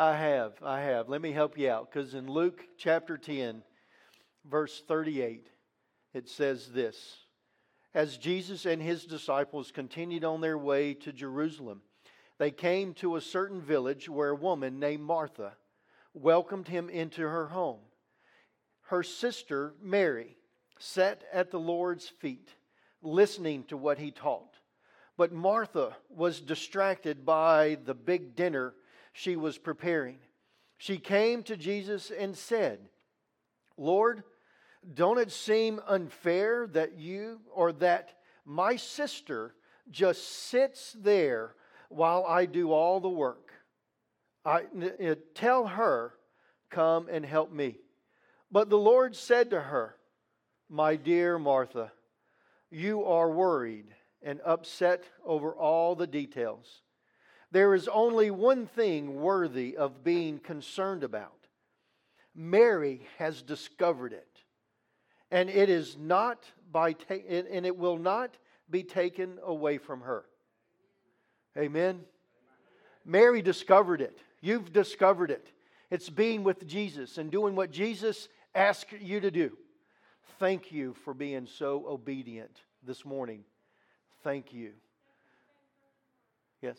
I 0.00 0.16
have. 0.16 0.54
I 0.62 0.80
have. 0.80 1.10
Let 1.10 1.20
me 1.20 1.30
help 1.30 1.58
you 1.58 1.68
out 1.68 1.92
because 1.92 2.14
in 2.14 2.26
Luke 2.26 2.64
chapter 2.78 3.18
10, 3.18 3.62
verse 4.50 4.82
38, 4.88 5.46
it 6.14 6.26
says 6.26 6.72
this 6.72 7.18
As 7.92 8.16
Jesus 8.16 8.64
and 8.64 8.80
his 8.80 9.04
disciples 9.04 9.70
continued 9.70 10.24
on 10.24 10.40
their 10.40 10.56
way 10.56 10.94
to 10.94 11.12
Jerusalem, 11.12 11.82
they 12.38 12.50
came 12.50 12.94
to 12.94 13.16
a 13.16 13.20
certain 13.20 13.60
village 13.60 14.08
where 14.08 14.30
a 14.30 14.34
woman 14.34 14.80
named 14.80 15.02
Martha 15.02 15.52
welcomed 16.14 16.68
him 16.68 16.88
into 16.88 17.20
her 17.20 17.48
home. 17.48 17.80
Her 18.84 19.02
sister, 19.02 19.74
Mary, 19.82 20.38
sat 20.78 21.24
at 21.30 21.50
the 21.50 21.60
Lord's 21.60 22.08
feet, 22.08 22.48
listening 23.02 23.64
to 23.64 23.76
what 23.76 23.98
he 23.98 24.12
taught. 24.12 24.54
But 25.18 25.30
Martha 25.30 25.94
was 26.08 26.40
distracted 26.40 27.26
by 27.26 27.76
the 27.84 27.92
big 27.92 28.34
dinner 28.34 28.72
she 29.20 29.36
was 29.36 29.58
preparing. 29.58 30.16
She 30.78 30.96
came 30.96 31.42
to 31.42 31.56
Jesus 31.56 32.10
and 32.10 32.34
said, 32.34 32.78
Lord, 33.76 34.22
don't 34.94 35.18
it 35.18 35.30
seem 35.30 35.78
unfair 35.86 36.66
that 36.68 36.98
you 36.98 37.40
or 37.54 37.72
that 37.72 38.14
my 38.46 38.76
sister 38.76 39.54
just 39.90 40.26
sits 40.26 40.96
there 40.98 41.54
while 41.90 42.24
I 42.24 42.46
do 42.46 42.72
all 42.72 42.98
the 42.98 43.10
work. 43.10 43.52
I, 44.44 44.62
tell 45.34 45.66
her, 45.66 46.14
Come 46.70 47.08
and 47.10 47.26
help 47.26 47.52
me. 47.52 47.78
But 48.50 48.70
the 48.70 48.78
Lord 48.78 49.16
said 49.16 49.50
to 49.50 49.60
her, 49.60 49.96
My 50.68 50.94
dear 50.94 51.36
Martha, 51.36 51.90
you 52.70 53.04
are 53.04 53.28
worried 53.28 53.88
and 54.22 54.40
upset 54.46 55.02
over 55.26 55.52
all 55.52 55.96
the 55.96 56.06
details. 56.06 56.82
There 57.52 57.74
is 57.74 57.88
only 57.88 58.30
one 58.30 58.66
thing 58.66 59.20
worthy 59.20 59.76
of 59.76 60.04
being 60.04 60.38
concerned 60.38 61.02
about. 61.02 61.32
Mary 62.34 63.02
has 63.18 63.42
discovered 63.42 64.12
it, 64.12 64.38
and 65.30 65.50
it 65.50 65.68
is 65.68 65.96
not 65.98 66.44
by 66.70 66.92
ta- 66.92 67.14
and 67.28 67.66
it 67.66 67.76
will 67.76 67.98
not 67.98 68.36
be 68.70 68.84
taken 68.84 69.38
away 69.44 69.78
from 69.78 70.02
her. 70.02 70.24
Amen. 71.58 72.00
Mary 73.04 73.42
discovered 73.42 74.00
it. 74.00 74.18
You've 74.40 74.72
discovered 74.72 75.30
it. 75.32 75.50
It's 75.90 76.08
being 76.08 76.44
with 76.44 76.66
Jesus 76.68 77.18
and 77.18 77.30
doing 77.32 77.56
what 77.56 77.72
Jesus 77.72 78.28
asked 78.54 78.92
you 78.92 79.18
to 79.20 79.30
do. 79.30 79.56
Thank 80.38 80.70
you 80.70 80.94
for 81.04 81.12
being 81.12 81.46
so 81.46 81.84
obedient 81.88 82.60
this 82.86 83.04
morning. 83.04 83.44
Thank 84.22 84.52
you. 84.52 84.72
Yes. 86.62 86.78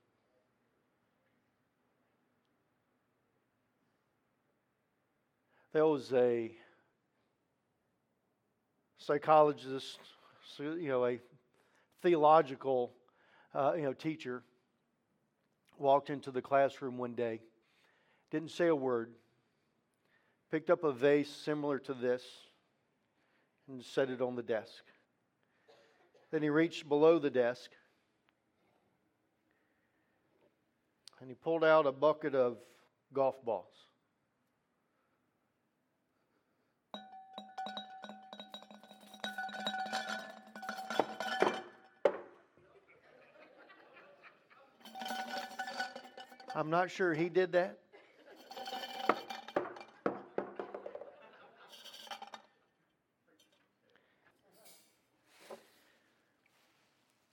There 5.73 5.85
was 5.85 6.11
a 6.11 6.51
psychologist, 8.97 9.99
you 10.59 10.89
know, 10.89 11.05
a 11.05 11.19
theological, 12.01 12.91
uh, 13.55 13.73
you 13.77 13.83
know, 13.83 13.93
teacher 13.93 14.43
walked 15.77 16.09
into 16.09 16.29
the 16.29 16.41
classroom 16.41 16.97
one 16.97 17.13
day, 17.13 17.39
didn't 18.31 18.51
say 18.51 18.67
a 18.67 18.75
word, 18.75 19.13
picked 20.51 20.69
up 20.69 20.83
a 20.83 20.91
vase 20.91 21.29
similar 21.29 21.79
to 21.79 21.93
this, 21.93 22.21
and 23.69 23.81
set 23.81 24.09
it 24.09 24.21
on 24.21 24.35
the 24.35 24.43
desk. 24.43 24.83
Then 26.31 26.41
he 26.41 26.49
reached 26.49 26.89
below 26.89 27.17
the 27.17 27.29
desk 27.29 27.71
and 31.21 31.29
he 31.29 31.35
pulled 31.35 31.63
out 31.63 31.85
a 31.85 31.91
bucket 31.93 32.35
of 32.35 32.57
golf 33.13 33.35
balls. 33.45 33.90
I'm 46.53 46.69
not 46.69 46.91
sure 46.91 47.13
he 47.13 47.29
did 47.29 47.53
that. 47.53 47.77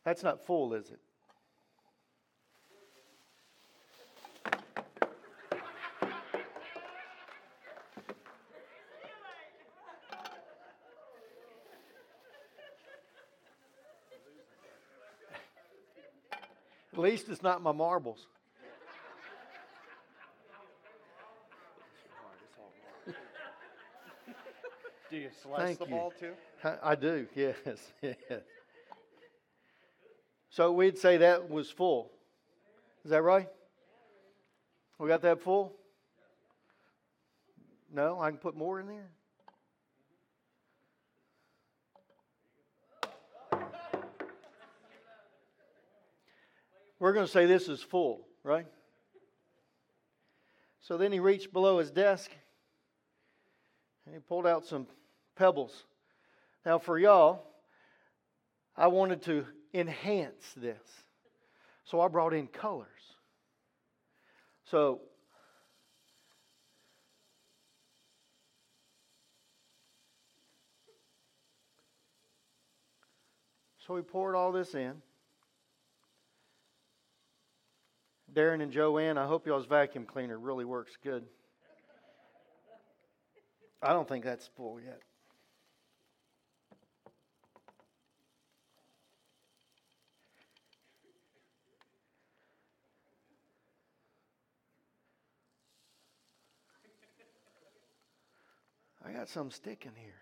That's 0.05 0.23
not 0.23 0.47
full, 0.47 0.73
is 0.73 0.91
it? 0.91 1.01
At 16.93 16.99
least 16.99 17.29
it's 17.29 17.43
not 17.43 17.63
my 17.63 17.73
marbles. 17.73 18.27
You 25.29 25.35
slice 25.43 25.61
Thank 25.61 25.79
the 25.79 25.85
you. 25.85 25.91
ball 25.91 26.13
too? 26.19 26.33
I 26.83 26.95
do, 26.95 27.27
yes, 27.35 27.57
yes. 28.03 28.15
So 30.51 30.73
we'd 30.73 30.97
say 30.97 31.19
that 31.19 31.51
was 31.51 31.71
full. 31.71 32.11
Is 33.05 33.11
that 33.11 33.23
right? 33.23 33.49
We 34.99 35.09
got 35.09 35.23
that 35.23 35.41
full? 35.43 35.75
No, 37.93 38.21
I 38.21 38.31
can 38.31 38.39
put 38.39 38.57
more 38.57 38.81
in 38.81 38.87
there. 38.87 39.11
We're 46.99 47.13
going 47.13 47.27
to 47.27 47.31
say 47.31 47.47
this 47.47 47.69
is 47.69 47.81
full, 47.81 48.27
right? 48.43 48.67
So 50.81 50.97
then 50.97 51.13
he 51.13 51.21
reached 51.21 51.53
below 51.53 51.79
his 51.79 51.91
desk 51.91 52.31
and 54.05 54.15
he 54.15 54.21
pulled 54.21 54.47
out 54.47 54.65
some 54.65 54.87
pebbles. 55.39 55.85
Now, 56.67 56.79
for 56.79 56.99
y'all, 56.99 57.45
I 58.77 58.89
wanted 58.89 59.23
to 59.23 59.47
enhance 59.73 60.53
this. 60.57 60.83
So 61.85 62.01
I 62.01 62.09
brought 62.09 62.35
in 62.35 62.49
colors. 62.49 62.87
So 64.71 65.01
So 73.89 73.95
we 73.95 74.03
poured 74.03 74.35
all 74.35 74.53
this 74.53 74.75
in. 74.75 74.93
Darren 78.35 78.63
and 78.63 78.71
Joanne, 78.71 79.17
I 79.17 79.27
hope 79.27 79.47
y'all's 79.47 79.65
vacuum 79.65 80.05
cleaner 80.05 80.39
really 80.39 80.67
works 80.67 80.93
good. 81.03 81.25
I 83.83 83.95
don't 83.95 84.07
think 84.07 84.25
that's 84.25 84.47
full 84.59 84.79
yet. 84.79 85.01
I 99.09 99.13
got 99.13 99.29
some 99.29 99.51
sticking 99.51 99.93
here. 99.97 100.13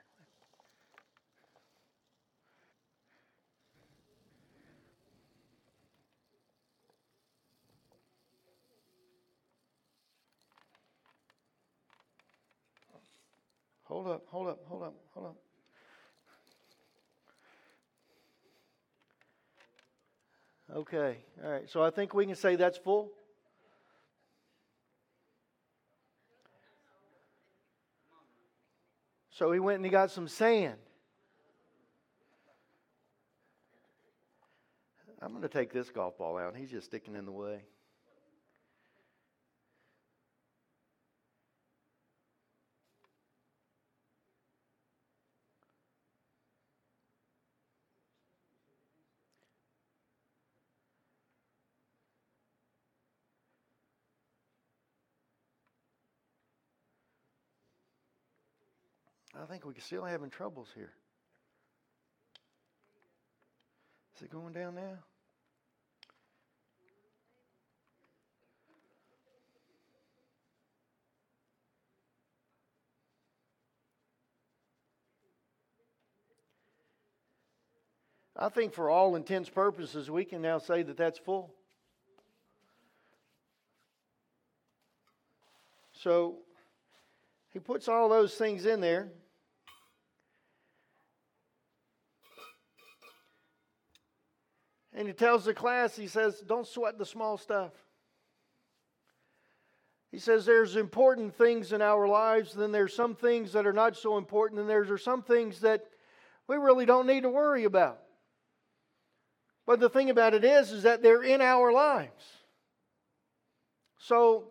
Hold 13.85 14.06
up, 14.06 14.23
hold 14.29 14.49
up, 14.49 14.61
hold 14.67 14.83
up, 14.85 14.94
hold 15.15 15.27
up. 15.27 15.37
Okay, 20.77 21.17
all 21.43 21.50
right. 21.50 21.69
So 21.69 21.82
I 21.82 21.91
think 21.91 22.15
we 22.15 22.27
can 22.27 22.35
say 22.37 22.55
that's 22.55 22.79
full. 22.79 23.11
So 29.37 29.53
he 29.53 29.61
went 29.61 29.77
and 29.77 29.85
he 29.85 29.91
got 29.91 30.11
some 30.11 30.29
sand. 30.29 30.79
I'm 35.21 35.29
going 35.29 35.43
to 35.43 35.49
take 35.49 35.75
this 35.75 35.91
golf 35.91 36.17
ball 36.17 36.38
out. 36.38 36.56
He's 36.56 36.71
just 36.71 36.87
sticking 36.87 37.15
in 37.15 37.27
the 37.27 37.33
way. 37.33 37.61
I 59.41 59.44
think 59.44 59.67
we're 59.67 59.75
still 59.79 60.05
having 60.05 60.31
troubles 60.31 60.69
here. 60.75 60.93
Is 64.17 64.23
it 64.23 64.31
going 64.31 64.55
down 64.55 64.77
now? 64.77 64.99
I 78.39 78.49
think 78.50 78.75
for 78.75 78.91
all 78.91 79.17
intents 79.17 79.49
purposes, 79.49 80.11
we 80.11 80.25
can 80.25 80.43
now 80.43 80.59
say 80.59 80.82
that 80.82 80.97
that's 80.97 81.19
full. 81.19 81.55
So 85.93 86.37
he 87.53 87.59
puts 87.59 87.89
all 87.89 88.09
those 88.09 88.35
things 88.35 88.67
in 88.67 88.81
there. 88.81 89.09
And 94.96 95.06
he 95.06 95.12
tells 95.12 95.44
the 95.44 95.52
class, 95.52 95.94
he 95.94 96.06
says, 96.06 96.40
don't 96.40 96.66
sweat 96.66 96.98
the 96.98 97.04
small 97.04 97.37
stuff. 97.37 97.72
He 100.10 100.19
says 100.19 100.46
there's 100.46 100.76
important 100.76 101.34
things 101.34 101.75
in 101.75 101.82
our 101.82 102.08
lives, 102.08 102.54
then 102.54 102.72
there's 102.72 102.94
some 102.94 103.14
things 103.14 103.52
that 103.52 103.66
are 103.66 103.75
not 103.75 103.94
so 103.94 104.16
important, 104.16 104.58
and 104.58 104.70
there's 104.70 105.04
some 105.04 105.22
things 105.22 105.60
that 105.60 105.84
we 106.48 106.56
really 106.56 106.87
don't 106.87 107.06
need 107.06 107.25
to 107.25 107.28
worry 107.28 107.64
about. 107.64 107.98
But 109.66 109.81
the 109.81 109.90
thing 109.90 110.08
about 110.08 110.32
it 110.32 110.44
is, 110.44 110.72
is 110.72 110.84
that 110.84 111.02
they're 111.02 111.22
in 111.22 111.43
our 111.43 111.72
lives. 111.72 112.25
So 113.98 114.44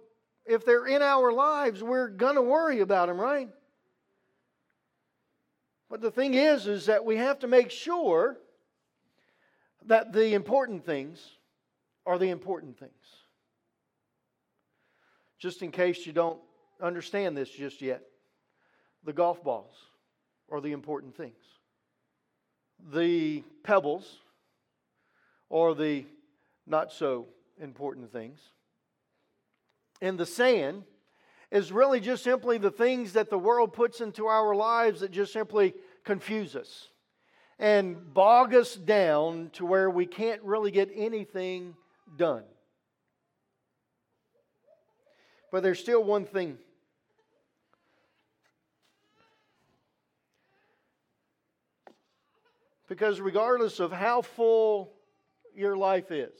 if 0.45 0.63
they're 0.63 0.85
in 0.85 1.01
our 1.01 1.31
lives, 1.31 1.81
we're 1.81 2.09
to 2.35 2.41
worry 2.43 2.81
about 2.81 3.07
them, 3.07 3.19
right? 3.19 3.49
But 5.89 6.01
the 6.01 6.11
thing 6.11 6.35
is, 6.35 6.67
is 6.67 6.85
that 6.85 7.03
we 7.03 7.15
have 7.15 7.39
to 7.39 7.47
make 7.47 7.71
sure 7.71 8.37
that 9.87 10.13
the 10.13 10.33
important 10.33 10.85
things 10.85 11.23
are 12.05 12.17
the 12.17 12.29
important 12.29 12.77
things. 12.77 12.91
Just 15.37 15.61
in 15.61 15.71
case 15.71 16.05
you 16.05 16.13
don't 16.13 16.39
understand 16.81 17.35
this 17.35 17.49
just 17.49 17.81
yet, 17.81 18.01
the 19.03 19.13
golf 19.13 19.43
balls 19.43 19.75
are 20.51 20.61
the 20.61 20.71
important 20.71 21.15
things. 21.15 21.35
The 22.91 23.43
pebbles 23.63 24.19
are 25.51 25.73
the 25.73 26.05
not 26.67 26.91
so 26.91 27.27
important 27.61 28.11
things. 28.11 28.39
And 30.01 30.17
the 30.17 30.25
sand 30.25 30.83
is 31.51 31.71
really 31.71 31.99
just 31.99 32.23
simply 32.23 32.57
the 32.57 32.71
things 32.71 33.13
that 33.13 33.29
the 33.29 33.37
world 33.37 33.73
puts 33.73 34.01
into 34.01 34.25
our 34.25 34.55
lives 34.55 35.01
that 35.01 35.11
just 35.11 35.31
simply 35.31 35.73
confuse 36.03 36.55
us 36.55 36.89
and 37.59 38.13
bog 38.13 38.53
us 38.53 38.75
down 38.75 39.49
to 39.53 39.65
where 39.65 39.89
we 39.89 40.05
can't 40.05 40.41
really 40.43 40.71
get 40.71 40.89
anything 40.93 41.75
done. 42.17 42.43
But 45.51 45.63
there's 45.63 45.79
still 45.79 46.03
one 46.03 46.25
thing. 46.25 46.57
Because 52.87 53.19
regardless 53.19 53.79
of 53.79 53.91
how 53.91 54.21
full 54.21 54.93
your 55.55 55.75
life 55.75 56.11
is, 56.11 56.39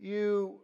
you 0.00 0.60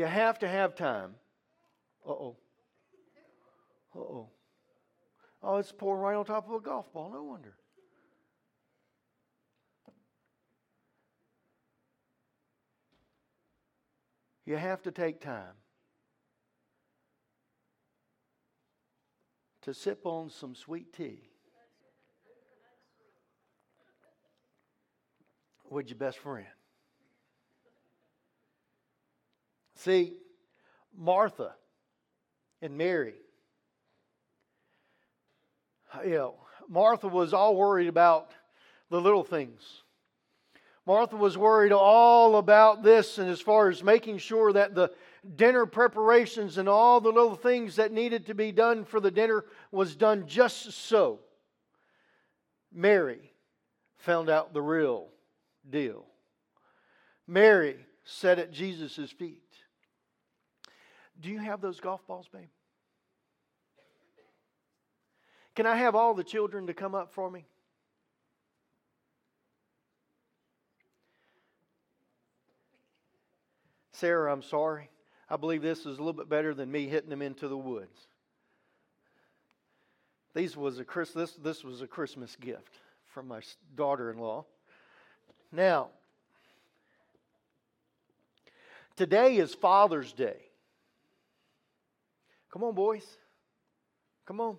You 0.00 0.06
have 0.06 0.38
to 0.38 0.48
have 0.48 0.74
time. 0.74 1.10
Uh 2.08 2.12
oh. 2.12 2.36
Uh 3.94 3.98
oh. 3.98 4.28
Oh, 5.42 5.56
it's 5.58 5.72
pouring 5.72 6.00
right 6.00 6.16
on 6.16 6.24
top 6.24 6.48
of 6.48 6.54
a 6.54 6.60
golf 6.60 6.90
ball. 6.90 7.10
No 7.12 7.22
wonder. 7.22 7.52
You 14.46 14.56
have 14.56 14.80
to 14.84 14.90
take 14.90 15.20
time 15.20 15.52
to 19.60 19.74
sip 19.74 20.06
on 20.06 20.30
some 20.30 20.54
sweet 20.54 20.94
tea 20.94 21.28
with 25.68 25.90
your 25.90 25.98
best 25.98 26.16
friend. 26.16 26.46
See, 29.80 30.12
Martha 30.94 31.52
and 32.60 32.76
Mary, 32.76 33.14
you 36.04 36.10
know, 36.10 36.34
Martha 36.68 37.08
was 37.08 37.32
all 37.32 37.56
worried 37.56 37.88
about 37.88 38.30
the 38.90 39.00
little 39.00 39.24
things. 39.24 39.62
Martha 40.84 41.16
was 41.16 41.38
worried 41.38 41.72
all 41.72 42.36
about 42.36 42.82
this 42.82 43.16
and 43.16 43.30
as 43.30 43.40
far 43.40 43.70
as 43.70 43.82
making 43.82 44.18
sure 44.18 44.52
that 44.52 44.74
the 44.74 44.90
dinner 45.36 45.64
preparations 45.64 46.58
and 46.58 46.68
all 46.68 47.00
the 47.00 47.08
little 47.08 47.34
things 47.34 47.76
that 47.76 47.90
needed 47.90 48.26
to 48.26 48.34
be 48.34 48.52
done 48.52 48.84
for 48.84 49.00
the 49.00 49.10
dinner 49.10 49.46
was 49.72 49.96
done 49.96 50.26
just 50.26 50.72
so. 50.72 51.20
Mary 52.70 53.32
found 53.96 54.28
out 54.28 54.52
the 54.52 54.60
real 54.60 55.08
deal. 55.70 56.04
Mary 57.26 57.78
sat 58.04 58.38
at 58.38 58.52
Jesus' 58.52 59.10
feet. 59.10 59.49
Do 61.20 61.28
you 61.28 61.38
have 61.38 61.60
those 61.60 61.80
golf 61.80 62.06
balls, 62.06 62.28
babe? 62.32 62.48
Can 65.54 65.66
I 65.66 65.76
have 65.76 65.94
all 65.94 66.14
the 66.14 66.24
children 66.24 66.66
to 66.68 66.74
come 66.74 66.94
up 66.94 67.12
for 67.12 67.30
me? 67.30 67.44
Sarah, 73.92 74.32
I'm 74.32 74.42
sorry. 74.42 74.88
I 75.28 75.36
believe 75.36 75.60
this 75.60 75.80
is 75.80 75.98
a 75.98 76.02
little 76.02 76.14
bit 76.14 76.28
better 76.28 76.54
than 76.54 76.72
me 76.72 76.88
hitting 76.88 77.10
them 77.10 77.20
into 77.20 77.48
the 77.48 77.56
woods. 77.56 78.06
These 80.34 80.56
was 80.56 80.78
a 80.78 80.84
Chris, 80.84 81.10
this, 81.10 81.32
this 81.32 81.62
was 81.62 81.82
a 81.82 81.86
Christmas 81.86 82.34
gift 82.36 82.78
from 83.12 83.28
my 83.28 83.40
daughter-in-law. 83.76 84.46
Now, 85.52 85.88
today 88.96 89.36
is 89.36 89.54
Father's 89.54 90.12
Day. 90.12 90.49
Come 92.52 92.64
on, 92.64 92.74
boys. 92.74 93.06
Come 94.26 94.40
on. 94.40 94.56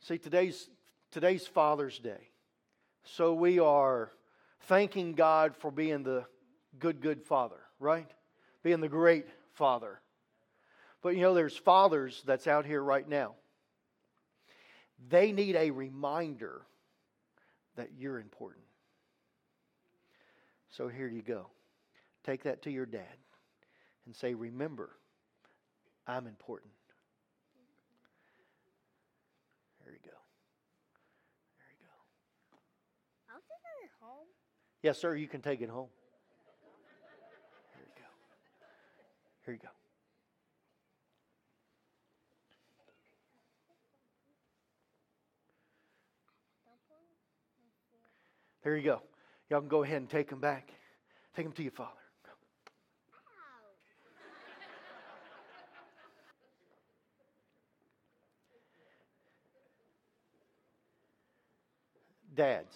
See, 0.00 0.18
today's, 0.18 0.68
today's 1.10 1.48
Father's 1.48 1.98
Day. 1.98 2.28
So 3.02 3.34
we 3.34 3.58
are 3.58 4.12
thanking 4.62 5.14
God 5.14 5.56
for 5.56 5.72
being 5.72 6.04
the 6.04 6.24
good, 6.78 7.00
good 7.00 7.24
Father, 7.24 7.58
right? 7.80 8.08
Being 8.62 8.80
the 8.80 8.88
great 8.88 9.26
Father. 9.54 10.00
But 11.02 11.16
you 11.16 11.22
know, 11.22 11.34
there's 11.34 11.56
fathers 11.56 12.22
that's 12.24 12.46
out 12.46 12.66
here 12.66 12.82
right 12.82 13.08
now 13.08 13.34
they 15.08 15.32
need 15.32 15.56
a 15.56 15.70
reminder 15.70 16.62
that 17.76 17.90
you're 17.98 18.18
important. 18.18 18.64
So 20.70 20.88
here 20.88 21.08
you 21.08 21.22
go. 21.22 21.46
Take 22.24 22.42
that 22.44 22.62
to 22.62 22.70
your 22.70 22.86
dad 22.86 23.16
and 24.06 24.14
say, 24.14 24.34
Remember, 24.34 24.90
I'm 26.06 26.26
important. 26.26 26.72
There 29.84 29.92
you 29.92 30.00
go. 30.04 30.16
There 31.58 31.70
you 31.70 31.86
go. 31.86 31.92
I'll 33.30 33.40
take 33.40 33.84
it 33.84 33.90
home. 34.00 34.26
Yes, 34.82 34.98
sir, 34.98 35.14
you 35.14 35.28
can 35.28 35.40
take 35.40 35.60
it 35.60 35.68
home. 35.68 35.88
Here 37.74 37.84
you 37.86 38.02
go. 38.02 38.08
Here 39.44 39.54
you 39.54 39.60
go. 39.60 39.75
There 48.66 48.76
you 48.76 48.82
go. 48.82 49.00
Y'all 49.48 49.60
can 49.60 49.68
go 49.68 49.84
ahead 49.84 49.98
and 49.98 50.10
take 50.10 50.28
them 50.28 50.40
back. 50.40 50.72
Take 51.36 51.46
them 51.46 51.52
to 51.52 51.62
your 51.62 51.70
father. 51.70 51.92
Dads, 62.34 62.74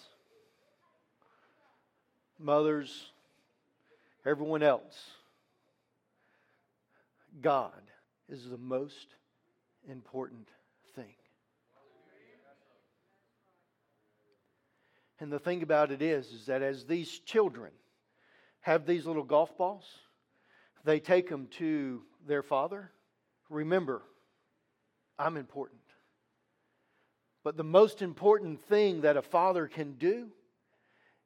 mothers, 2.39 3.11
everyone 4.25 4.63
else. 4.63 5.09
God 7.41 7.81
is 8.29 8.49
the 8.49 8.57
most 8.57 9.07
important 9.89 10.47
thing. 10.95 11.15
And 15.21 15.31
the 15.31 15.39
thing 15.39 15.61
about 15.61 15.91
it 15.91 16.01
is, 16.01 16.31
is 16.31 16.47
that 16.47 16.63
as 16.63 16.83
these 16.83 17.19
children 17.19 17.71
have 18.61 18.87
these 18.87 19.05
little 19.05 19.23
golf 19.23 19.55
balls, 19.55 19.85
they 20.83 20.99
take 20.99 21.29
them 21.29 21.47
to 21.59 22.01
their 22.27 22.41
father. 22.41 22.91
Remember, 23.47 24.01
I'm 25.19 25.37
important. 25.37 25.79
But 27.43 27.55
the 27.55 27.63
most 27.63 28.01
important 28.01 28.63
thing 28.63 29.01
that 29.01 29.15
a 29.15 29.21
father 29.21 29.67
can 29.67 29.93
do 29.93 30.29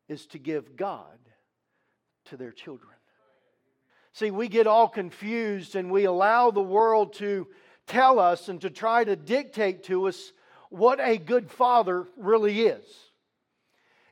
is 0.10 0.26
to 0.28 0.40
give 0.40 0.76
God 0.76 1.18
to 2.26 2.36
their 2.36 2.52
children. 2.52 2.92
See, 4.12 4.30
we 4.30 4.50
get 4.50 4.68
all 4.68 4.90
confused 4.90 5.78
and 5.78 5.90
we 5.90 6.04
allow 6.04 6.52
the 6.52 6.62
world 6.62 7.14
to 7.14 7.48
tell 7.88 8.20
us 8.20 8.50
and 8.50 8.60
to 8.60 8.70
try 8.70 9.06
to 9.06 9.16
dictate 9.16 9.84
to 9.84 10.10
us 10.10 10.34
what 10.70 11.00
a 11.00 11.18
good 11.18 11.50
father 11.50 12.08
really 12.18 12.64
is. 12.64 12.84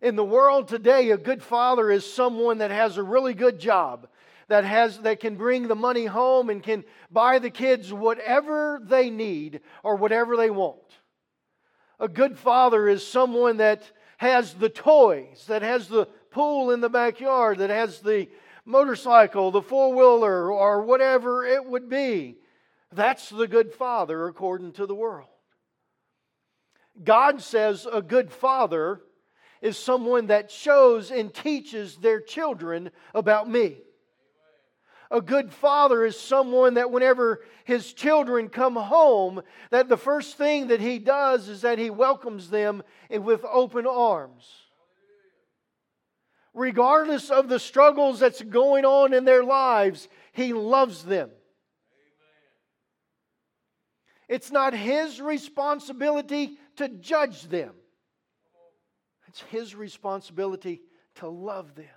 In 0.03 0.17
the 0.17 0.25
world 0.25 0.67
today, 0.67 1.12
a 1.12 1.17
good 1.17 1.41
father 1.41 1.89
is 1.89 2.05
someone 2.05 2.57
that 2.57 2.72
has 2.72 2.98
a 2.98 3.03
really 3.03 3.33
good 3.33 3.57
job, 3.57 4.10
that, 4.50 4.65
has, 4.65 5.00
that 5.00 5.22
can 5.22 5.38
bring 5.38 5.69
the 5.69 5.75
money 5.75 6.05
home 6.05 6.50
and 6.50 6.62
can 6.62 6.83
buy 7.10 7.39
the 7.39 7.50
kids 7.50 7.93
whatever 7.93 8.81
they 8.83 9.10
need 9.10 9.62
or 9.81 9.95
whatever 9.95 10.36
they 10.36 10.50
want. 10.50 10.81
A 12.01 12.10
good 12.10 12.38
father 12.38 12.89
is 12.89 13.07
someone 13.07 13.57
that 13.57 13.89
has 14.17 14.53
the 14.53 14.67
toys, 14.67 15.45
that 15.48 15.62
has 15.62 15.88
the 15.88 16.07
pool 16.31 16.72
in 16.72 16.81
the 16.81 16.89
backyard, 16.89 17.60
that 17.60 17.69
has 17.69 18.01
the 18.01 18.27
motorcycle, 18.65 19.51
the 19.51 19.62
four 19.62 19.93
wheeler, 19.95 20.51
or 20.51 20.81
whatever 20.81 21.45
it 21.45 21.63
would 21.63 21.88
be. 21.88 22.39
That's 22.91 23.29
the 23.29 23.48
good 23.48 23.72
father 23.74 24.27
according 24.27 24.74
to 24.74 24.86
the 24.86 24.95
world. 24.95 25.29
God 27.01 27.41
says 27.41 27.88
a 27.89 28.01
good 28.01 28.33
father 28.33 29.00
is 29.63 29.77
someone 29.77 30.27
that 30.27 30.51
shows 30.51 31.10
and 31.10 31.34
teaches 31.34 31.96
their 31.96 32.20
children 32.20 32.91
about 33.15 33.50
me. 33.50 33.77
A 35.10 35.22
good 35.22 35.53
father 35.53 36.03
is 36.03 36.20
someone 36.20 36.74
that 36.74 36.91
whenever 36.91 37.41
his 37.63 37.93
children 37.93 38.50
come 38.50 38.75
home, 38.75 39.41
that 39.72 39.88
the 39.88 39.96
first 39.96 40.38
thing 40.38 40.67
that 40.67 40.82
he 40.82 41.00
does 41.00 41.48
is 41.48 41.62
that 41.62 41.79
he 41.79 41.89
welcomes 41.89 42.50
them 42.50 42.84
with 43.10 43.46
open 43.50 43.88
arms. 43.88 44.43
Regardless 46.53 47.29
of 47.29 47.48
the 47.48 47.60
struggles 47.60 48.20
that's 48.20 48.41
going 48.41 48.84
on 48.84 49.13
in 49.13 49.24
their 49.24 49.46
lives, 49.46 50.10
he 50.34 50.51
loves 50.51 51.05
them. 51.05 51.29
It's 54.27 54.51
not 54.51 54.74
his 54.74 55.22
responsibility 55.22 56.58
to 56.75 56.89
judge 56.89 57.43
them. 57.43 57.75
It's 59.33 59.41
His 59.49 59.73
responsibility 59.73 60.83
to 61.15 61.27
love 61.27 61.73
them. 61.73 61.87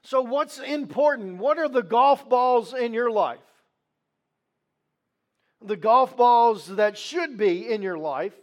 So, 0.00 0.22
what's 0.22 0.58
important? 0.58 1.36
What 1.36 1.58
are 1.58 1.68
the 1.68 1.82
golf 1.82 2.26
balls 2.26 2.72
in 2.72 2.94
your 2.94 3.10
life? 3.10 3.40
The 5.60 5.76
golf 5.76 6.16
balls 6.16 6.66
that 6.76 6.96
should 6.96 7.36
be 7.36 7.70
in 7.70 7.82
your 7.82 7.98
life 7.98 8.34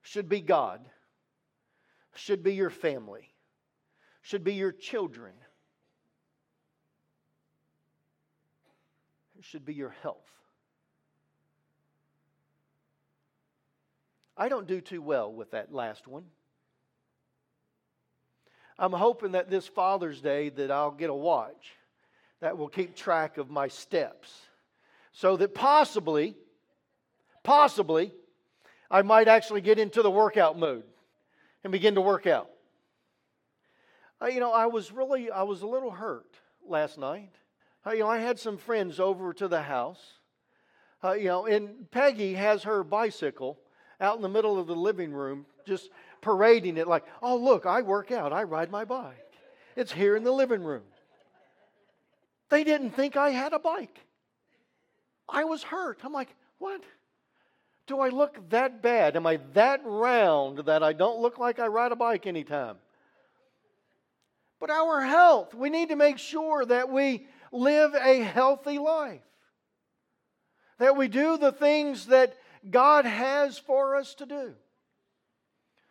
should 0.00 0.28
be 0.28 0.40
God, 0.40 0.80
should 2.16 2.42
be 2.42 2.54
your 2.54 2.70
family, 2.70 3.32
should 4.22 4.42
be 4.42 4.54
your 4.54 4.72
children, 4.72 5.34
should 9.40 9.64
be 9.64 9.74
your 9.74 9.94
health. 10.02 10.41
I 14.42 14.48
don't 14.48 14.66
do 14.66 14.80
too 14.80 15.00
well 15.00 15.32
with 15.32 15.52
that 15.52 15.72
last 15.72 16.08
one. 16.08 16.24
I'm 18.76 18.92
hoping 18.92 19.32
that 19.32 19.48
this 19.48 19.68
Father's 19.68 20.20
Day 20.20 20.48
that 20.48 20.68
I'll 20.68 20.90
get 20.90 21.10
a 21.10 21.14
watch 21.14 21.76
that 22.40 22.58
will 22.58 22.66
keep 22.66 22.96
track 22.96 23.38
of 23.38 23.50
my 23.50 23.68
steps 23.68 24.34
so 25.12 25.36
that 25.36 25.54
possibly 25.54 26.34
possibly 27.44 28.10
I 28.90 29.02
might 29.02 29.28
actually 29.28 29.60
get 29.60 29.78
into 29.78 30.02
the 30.02 30.10
workout 30.10 30.58
mode 30.58 30.82
and 31.62 31.70
begin 31.70 31.94
to 31.94 32.00
work 32.00 32.26
out. 32.26 32.50
Uh, 34.20 34.26
you 34.26 34.40
know, 34.40 34.50
I 34.50 34.66
was 34.66 34.90
really 34.90 35.30
I 35.30 35.44
was 35.44 35.62
a 35.62 35.68
little 35.68 35.92
hurt 35.92 36.34
last 36.66 36.98
night. 36.98 37.30
Uh, 37.86 37.92
you 37.92 38.00
know, 38.00 38.08
I 38.08 38.18
had 38.18 38.40
some 38.40 38.58
friends 38.58 38.98
over 38.98 39.32
to 39.34 39.46
the 39.46 39.62
house. 39.62 40.02
Uh, 41.04 41.12
you 41.12 41.26
know, 41.26 41.46
and 41.46 41.88
Peggy 41.92 42.34
has 42.34 42.64
her 42.64 42.82
bicycle 42.82 43.60
out 44.02 44.16
in 44.16 44.22
the 44.22 44.28
middle 44.28 44.58
of 44.58 44.66
the 44.66 44.74
living 44.74 45.12
room, 45.12 45.46
just 45.64 45.90
parading 46.20 46.76
it 46.76 46.88
like, 46.88 47.04
oh, 47.22 47.36
look, 47.36 47.64
I 47.64 47.82
work 47.82 48.10
out, 48.10 48.32
I 48.32 48.42
ride 48.42 48.70
my 48.70 48.84
bike. 48.84 49.16
It's 49.76 49.92
here 49.92 50.16
in 50.16 50.24
the 50.24 50.32
living 50.32 50.62
room. 50.62 50.82
They 52.50 52.64
didn't 52.64 52.90
think 52.90 53.16
I 53.16 53.30
had 53.30 53.52
a 53.54 53.58
bike. 53.58 53.98
I 55.28 55.44
was 55.44 55.62
hurt. 55.62 56.00
I'm 56.04 56.12
like, 56.12 56.34
what? 56.58 56.82
Do 57.86 58.00
I 58.00 58.10
look 58.10 58.50
that 58.50 58.82
bad? 58.82 59.16
Am 59.16 59.26
I 59.26 59.38
that 59.54 59.80
round 59.84 60.58
that 60.66 60.82
I 60.82 60.92
don't 60.92 61.20
look 61.20 61.38
like 61.38 61.58
I 61.58 61.68
ride 61.68 61.92
a 61.92 61.96
bike 61.96 62.26
anytime? 62.26 62.76
But 64.60 64.70
our 64.70 65.00
health, 65.00 65.54
we 65.54 65.70
need 65.70 65.88
to 65.88 65.96
make 65.96 66.18
sure 66.18 66.64
that 66.64 66.90
we 66.90 67.26
live 67.50 67.94
a 67.94 68.20
healthy 68.20 68.78
life. 68.78 69.22
That 70.78 70.96
we 70.96 71.08
do 71.08 71.36
the 71.38 71.52
things 71.52 72.06
that 72.06 72.36
God 72.68 73.04
has 73.04 73.58
for 73.58 73.96
us 73.96 74.14
to 74.14 74.26
do. 74.26 74.54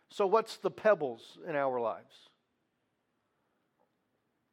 So, 0.10 0.28
what's 0.28 0.58
the 0.58 0.72
pebbles 0.72 1.38
in 1.48 1.56
our 1.56 1.80
lives? 1.80 2.30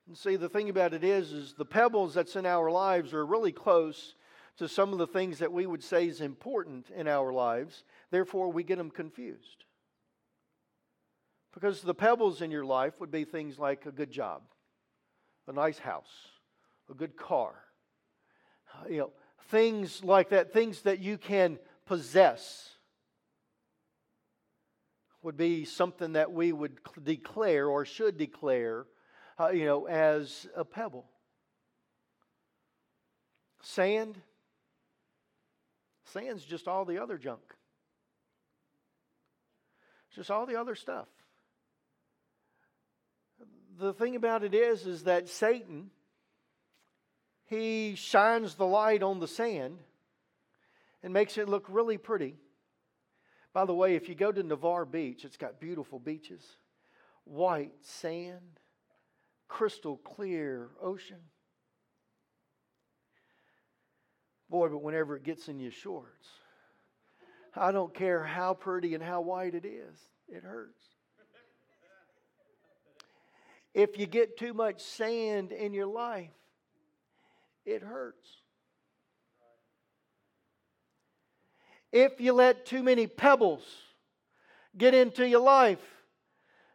And 0.06 0.16
see, 0.16 0.36
the 0.36 0.48
thing 0.48 0.70
about 0.70 0.94
it 0.94 1.04
is, 1.04 1.32
is 1.32 1.54
the 1.54 1.64
pebbles 1.64 2.14
that's 2.14 2.36
in 2.36 2.46
our 2.46 2.70
lives 2.70 3.12
are 3.12 3.26
really 3.26 3.52
close 3.52 4.14
to 4.56 4.68
some 4.68 4.92
of 4.92 4.98
the 4.98 5.06
things 5.06 5.38
that 5.38 5.52
we 5.52 5.66
would 5.66 5.84
say 5.84 6.08
is 6.08 6.20
important 6.20 6.86
in 6.90 7.06
our 7.06 7.32
lives. 7.32 7.84
Therefore, 8.10 8.50
we 8.50 8.62
get 8.62 8.78
them 8.78 8.90
confused. 8.90 9.64
Because 11.52 11.82
the 11.82 11.94
pebbles 11.94 12.40
in 12.40 12.50
your 12.50 12.64
life 12.64 13.00
would 13.00 13.10
be 13.10 13.24
things 13.24 13.58
like 13.58 13.86
a 13.86 13.92
good 13.92 14.10
job, 14.10 14.42
a 15.46 15.52
nice 15.52 15.78
house, 15.78 16.28
a 16.90 16.94
good 16.94 17.16
car, 17.16 17.54
you 18.88 18.98
know, 18.98 19.10
things 19.48 20.04
like 20.04 20.30
that, 20.30 20.52
things 20.52 20.82
that 20.82 21.00
you 21.00 21.18
can 21.18 21.58
possess 21.88 22.68
would 25.22 25.36
be 25.36 25.64
something 25.64 26.12
that 26.12 26.30
we 26.30 26.52
would 26.52 26.78
declare 27.02 27.66
or 27.66 27.84
should 27.84 28.16
declare, 28.16 28.86
uh, 29.40 29.48
you 29.48 29.64
know, 29.64 29.86
as 29.86 30.46
a 30.54 30.64
pebble. 30.64 31.06
Sand, 33.62 34.16
sand's 36.12 36.44
just 36.44 36.68
all 36.68 36.84
the 36.84 37.02
other 37.02 37.18
junk. 37.18 37.40
Just 40.14 40.30
all 40.30 40.46
the 40.46 40.60
other 40.60 40.74
stuff. 40.74 41.08
The 43.78 43.92
thing 43.92 44.14
about 44.14 44.44
it 44.44 44.54
is, 44.54 44.86
is 44.86 45.04
that 45.04 45.28
Satan, 45.28 45.90
he 47.46 47.94
shines 47.96 48.54
the 48.54 48.66
light 48.66 49.02
on 49.02 49.20
the 49.20 49.28
sand 49.28 49.78
and 51.02 51.12
makes 51.12 51.38
it 51.38 51.48
look 51.48 51.66
really 51.68 51.98
pretty. 51.98 52.36
By 53.52 53.64
the 53.64 53.74
way, 53.74 53.94
if 53.94 54.08
you 54.08 54.14
go 54.14 54.30
to 54.30 54.42
Navarre 54.42 54.84
Beach, 54.84 55.24
it's 55.24 55.36
got 55.36 55.60
beautiful 55.60 55.98
beaches, 55.98 56.44
white 57.24 57.72
sand, 57.82 58.60
crystal 59.48 59.96
clear 59.96 60.70
ocean. 60.82 61.20
Boy, 64.50 64.68
but 64.68 64.82
whenever 64.82 65.16
it 65.16 65.24
gets 65.24 65.48
in 65.48 65.58
your 65.58 65.72
shorts, 65.72 66.28
I 67.54 67.72
don't 67.72 67.92
care 67.94 68.22
how 68.22 68.54
pretty 68.54 68.94
and 68.94 69.02
how 69.02 69.20
white 69.20 69.54
it 69.54 69.64
is, 69.64 69.98
it 70.28 70.42
hurts. 70.42 70.82
If 73.74 73.98
you 73.98 74.06
get 74.06 74.38
too 74.38 74.54
much 74.54 74.80
sand 74.80 75.52
in 75.52 75.72
your 75.72 75.86
life, 75.86 76.30
it 77.64 77.82
hurts. 77.82 78.28
If 81.92 82.20
you 82.20 82.32
let 82.32 82.66
too 82.66 82.82
many 82.82 83.06
pebbles 83.06 83.62
get 84.76 84.94
into 84.94 85.26
your 85.26 85.40
life, 85.40 85.80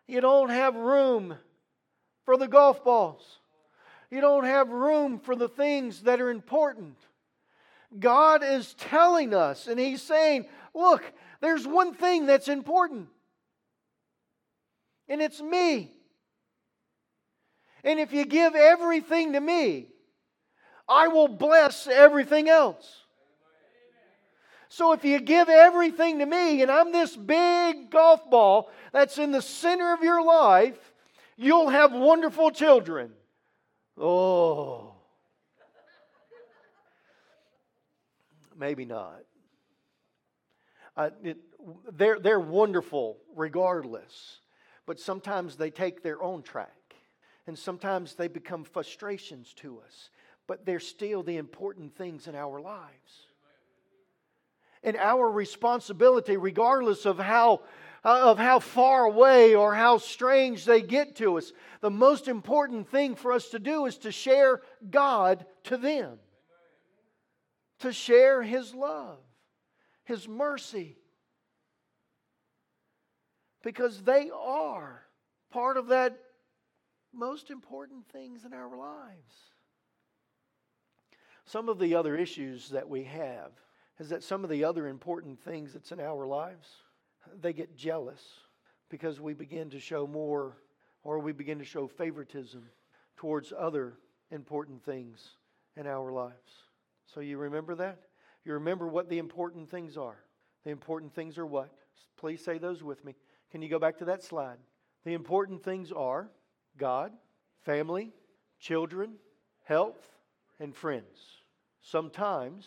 you 0.07 0.21
don't 0.21 0.49
have 0.49 0.75
room 0.75 1.35
for 2.25 2.37
the 2.37 2.47
golf 2.47 2.83
balls. 2.83 3.39
You 4.09 4.21
don't 4.21 4.45
have 4.45 4.69
room 4.69 5.19
for 5.19 5.35
the 5.35 5.49
things 5.49 6.01
that 6.03 6.21
are 6.21 6.29
important. 6.29 6.97
God 7.99 8.43
is 8.43 8.73
telling 8.75 9.33
us, 9.33 9.67
and 9.67 9.79
He's 9.79 10.01
saying, 10.01 10.45
Look, 10.73 11.03
there's 11.41 11.67
one 11.67 11.93
thing 11.93 12.25
that's 12.25 12.47
important, 12.47 13.07
and 15.07 15.21
it's 15.21 15.41
me. 15.41 15.91
And 17.83 17.99
if 17.99 18.13
you 18.13 18.25
give 18.25 18.55
everything 18.55 19.33
to 19.33 19.39
me, 19.39 19.87
I 20.87 21.09
will 21.09 21.27
bless 21.27 21.87
everything 21.87 22.49
else. 22.49 23.02
So 24.75 24.91
if 24.93 25.05
you 25.05 25.19
give 25.19 25.49
everything 25.49 26.17
to 26.17 26.25
me, 26.25 26.63
and 26.63 26.71
I'm 26.71 26.91
this 26.91 27.15
big 27.15 27.91
golf 27.91 28.27
ball 28.31 28.71
that's 28.91 29.19
in 29.19 29.29
the 29.29 29.39
center 29.39 29.93
of 29.93 30.01
your 30.01 30.25
life, 30.25 30.93
you'll 31.37 31.69
have 31.69 31.93
wonderful 31.93 32.49
children. 32.49 33.11
Oh. 33.99 34.95
Maybe 38.57 38.83
not. 38.85 39.19
Uh, 40.97 41.11
it, 41.23 41.37
they're, 41.91 42.19
they're 42.19 42.39
wonderful 42.39 43.19
regardless, 43.35 44.39
but 44.87 44.99
sometimes 44.99 45.55
they 45.55 45.69
take 45.69 46.01
their 46.01 46.23
own 46.23 46.41
track. 46.41 46.95
And 47.45 47.59
sometimes 47.59 48.15
they 48.15 48.27
become 48.27 48.63
frustrations 48.63 49.53
to 49.57 49.81
us, 49.85 50.09
but 50.47 50.65
they're 50.65 50.79
still 50.79 51.21
the 51.21 51.37
important 51.37 51.95
things 51.95 52.25
in 52.25 52.33
our 52.33 52.59
lives. 52.59 53.27
And 54.83 54.97
our 54.97 55.29
responsibility, 55.29 56.35
regardless 56.35 57.05
of 57.05 57.17
how, 57.17 57.61
uh, 58.03 58.31
of 58.31 58.37
how 58.37 58.59
far 58.59 59.05
away 59.05 59.55
or 59.55 59.73
how 59.73 59.97
strange 59.97 60.65
they 60.65 60.81
get 60.81 61.15
to 61.17 61.37
us, 61.37 61.53
the 61.81 61.89
most 61.89 62.27
important 62.27 62.89
thing 62.89 63.15
for 63.15 63.31
us 63.31 63.49
to 63.49 63.59
do 63.59 63.85
is 63.85 63.97
to 63.99 64.11
share 64.11 64.61
God 64.89 65.45
to 65.65 65.77
them, 65.77 66.19
to 67.79 67.93
share 67.93 68.43
His 68.43 68.73
love, 68.75 69.19
His 70.03 70.27
mercy, 70.27 70.97
because 73.63 74.01
they 74.01 74.29
are 74.29 75.03
part 75.49 75.77
of 75.77 75.87
that 75.87 76.19
most 77.13 77.51
important 77.51 78.07
things 78.09 78.43
in 78.43 78.53
our 78.53 78.75
lives. 78.75 79.35
Some 81.45 81.69
of 81.69 81.79
the 81.79 81.95
other 81.95 82.17
issues 82.17 82.69
that 82.69 82.89
we 82.89 83.03
have 83.03 83.51
is 83.99 84.09
that 84.09 84.23
some 84.23 84.43
of 84.43 84.49
the 84.49 84.63
other 84.63 84.87
important 84.87 85.39
things 85.39 85.73
that's 85.73 85.91
in 85.91 85.99
our 85.99 86.25
lives, 86.25 86.67
they 87.41 87.53
get 87.53 87.75
jealous 87.75 88.21
because 88.89 89.19
we 89.19 89.33
begin 89.33 89.69
to 89.69 89.79
show 89.79 90.07
more 90.07 90.57
or 91.03 91.19
we 91.19 91.31
begin 91.31 91.59
to 91.59 91.65
show 91.65 91.87
favoritism 91.87 92.63
towards 93.17 93.53
other 93.57 93.93
important 94.31 94.83
things 94.83 95.37
in 95.75 95.87
our 95.87 96.11
lives. 96.11 96.51
So 97.05 97.19
you 97.19 97.37
remember 97.37 97.75
that? 97.75 97.99
You 98.45 98.53
remember 98.53 98.87
what 98.87 99.09
the 99.09 99.19
important 99.19 99.69
things 99.69 99.97
are. 99.97 100.17
The 100.63 100.71
important 100.71 101.13
things 101.13 101.37
are 101.37 101.45
what? 101.45 101.71
Please 102.17 102.43
say 102.43 102.57
those 102.57 102.83
with 102.83 103.03
me. 103.05 103.15
Can 103.51 103.61
you 103.61 103.69
go 103.69 103.79
back 103.79 103.97
to 103.99 104.05
that 104.05 104.23
slide? 104.23 104.57
The 105.05 105.13
important 105.13 105.63
things 105.63 105.91
are 105.91 106.29
God, 106.77 107.11
family, 107.61 108.11
children, 108.59 109.15
health, 109.63 110.07
and 110.59 110.75
friends. 110.75 111.19
Sometimes 111.81 112.65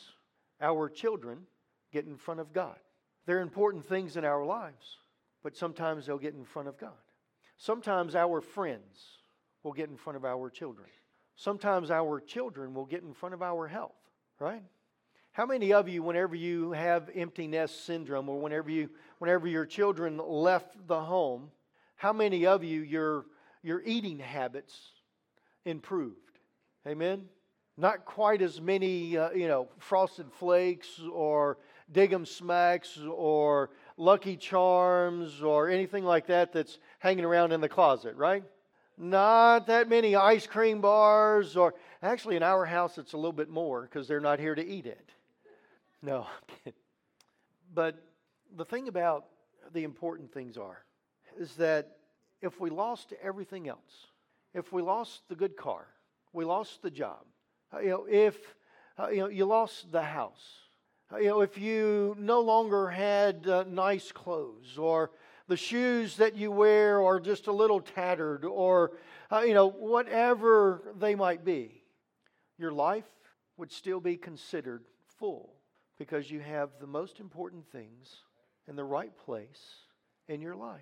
our 0.60 0.88
children 0.88 1.40
get 1.92 2.06
in 2.06 2.16
front 2.16 2.40
of 2.40 2.52
God. 2.52 2.76
They're 3.26 3.40
important 3.40 3.84
things 3.84 4.16
in 4.16 4.24
our 4.24 4.44
lives, 4.44 4.98
but 5.42 5.56
sometimes 5.56 6.06
they'll 6.06 6.18
get 6.18 6.34
in 6.34 6.44
front 6.44 6.68
of 6.68 6.78
God. 6.78 6.92
Sometimes 7.56 8.14
our 8.14 8.40
friends 8.40 9.18
will 9.62 9.72
get 9.72 9.88
in 9.88 9.96
front 9.96 10.16
of 10.16 10.24
our 10.24 10.50
children. 10.50 10.86
Sometimes 11.34 11.90
our 11.90 12.20
children 12.20 12.74
will 12.74 12.86
get 12.86 13.02
in 13.02 13.12
front 13.12 13.34
of 13.34 13.42
our 13.42 13.66
health, 13.66 13.96
right? 14.38 14.62
How 15.32 15.44
many 15.44 15.72
of 15.72 15.88
you, 15.88 16.02
whenever 16.02 16.34
you 16.34 16.72
have 16.72 17.10
empty 17.14 17.46
nest 17.46 17.84
syndrome 17.84 18.28
or 18.28 18.40
whenever, 18.40 18.70
you, 18.70 18.88
whenever 19.18 19.46
your 19.46 19.66
children 19.66 20.18
left 20.18 20.86
the 20.86 21.00
home, 21.00 21.50
how 21.96 22.12
many 22.12 22.46
of 22.46 22.64
you, 22.64 22.80
your, 22.80 23.26
your 23.62 23.82
eating 23.84 24.18
habits 24.18 24.74
improved? 25.64 26.38
Amen? 26.86 27.28
Not 27.76 28.04
quite 28.04 28.40
as 28.40 28.60
many, 28.60 29.18
uh, 29.18 29.30
you 29.30 29.48
know, 29.48 29.68
Frosted 29.78 30.32
Flakes 30.32 31.00
or 31.12 31.58
Dig 31.92 32.16
Smacks 32.26 32.98
or 32.98 33.70
Lucky 33.96 34.36
Charms 34.36 35.42
or 35.42 35.68
anything 35.68 36.04
like 36.04 36.26
that 36.26 36.52
that's 36.52 36.78
hanging 36.98 37.24
around 37.24 37.52
in 37.52 37.60
the 37.60 37.68
closet, 37.68 38.16
right? 38.16 38.44
Not 38.98 39.66
that 39.66 39.88
many 39.88 40.16
ice 40.16 40.46
cream 40.46 40.80
bars, 40.80 41.54
or 41.56 41.74
actually 42.02 42.36
in 42.36 42.42
our 42.42 42.64
house 42.64 42.96
it's 42.96 43.12
a 43.12 43.16
little 43.16 43.32
bit 43.32 43.50
more 43.50 43.82
because 43.82 44.08
they're 44.08 44.20
not 44.20 44.40
here 44.40 44.54
to 44.54 44.66
eat 44.66 44.86
it. 44.86 45.10
No, 46.02 46.26
but 47.74 48.02
the 48.56 48.64
thing 48.64 48.88
about 48.88 49.26
the 49.74 49.84
important 49.84 50.32
things 50.32 50.56
are 50.56 50.82
is 51.38 51.54
that 51.56 51.98
if 52.40 52.58
we 52.58 52.70
lost 52.70 53.12
everything 53.22 53.68
else, 53.68 54.06
if 54.54 54.72
we 54.72 54.80
lost 54.80 55.22
the 55.28 55.34
good 55.34 55.56
car, 55.56 55.86
we 56.32 56.44
lost 56.44 56.80
the 56.80 56.90
job, 56.90 57.24
you 57.82 57.88
know, 57.88 58.06
if 58.08 58.36
uh, 58.98 59.08
you 59.08 59.18
know 59.18 59.28
you 59.28 59.44
lost 59.44 59.90
the 59.92 60.02
house, 60.02 60.44
uh, 61.12 61.18
you 61.18 61.26
know, 61.26 61.40
if 61.40 61.58
you 61.58 62.16
no 62.18 62.40
longer 62.40 62.88
had 62.88 63.46
uh, 63.46 63.64
nice 63.68 64.12
clothes 64.12 64.78
or 64.78 65.10
the 65.48 65.56
shoes 65.56 66.16
that 66.16 66.34
you 66.34 66.50
wear 66.50 67.02
are 67.02 67.20
just 67.20 67.46
a 67.46 67.52
little 67.52 67.80
tattered 67.80 68.44
or 68.44 68.92
uh, 69.30 69.40
you 69.40 69.54
know 69.54 69.68
whatever 69.68 70.82
they 70.98 71.14
might 71.14 71.44
be, 71.44 71.82
your 72.58 72.72
life 72.72 73.04
would 73.56 73.72
still 73.72 74.00
be 74.00 74.16
considered 74.16 74.84
full 75.18 75.52
because 75.98 76.30
you 76.30 76.40
have 76.40 76.70
the 76.80 76.86
most 76.86 77.20
important 77.20 77.66
things 77.70 78.16
in 78.68 78.76
the 78.76 78.84
right 78.84 79.16
place 79.24 79.62
in 80.28 80.40
your 80.40 80.54
life. 80.56 80.80